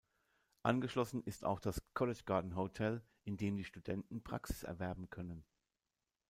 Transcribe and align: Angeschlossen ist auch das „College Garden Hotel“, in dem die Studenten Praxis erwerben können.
Angeschlossen 0.63 1.21
ist 1.25 1.45
auch 1.45 1.59
das 1.59 1.83
„College 1.93 2.23
Garden 2.25 2.55
Hotel“, 2.55 3.03
in 3.23 3.37
dem 3.37 3.55
die 3.55 3.63
Studenten 3.63 4.23
Praxis 4.23 4.63
erwerben 4.63 5.11
können. 5.11 5.45